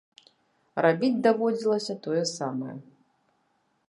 [0.85, 2.73] Рабіць даводзілася тое самае.